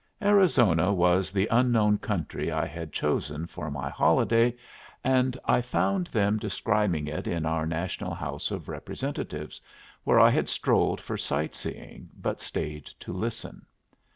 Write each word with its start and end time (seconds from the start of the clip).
Arizona 0.23 0.91
was 0.91 1.31
the 1.31 1.47
unknown 1.51 1.95
country 1.95 2.51
I 2.51 2.65
had 2.65 2.91
chosen 2.91 3.45
for 3.45 3.69
my 3.69 3.87
holiday, 3.91 4.55
and 5.03 5.37
I 5.45 5.61
found 5.61 6.07
them 6.07 6.39
describing 6.39 7.05
it 7.05 7.27
in 7.27 7.45
our 7.45 7.67
National 7.67 8.15
House 8.15 8.49
of 8.49 8.67
Representatives, 8.67 9.61
where 10.03 10.19
I 10.19 10.31
had 10.31 10.49
strolled 10.49 11.01
for 11.01 11.17
sight 11.17 11.53
seeing 11.53 12.09
but 12.19 12.41
stayed 12.41 12.85
to 13.01 13.13
listen. 13.13 13.63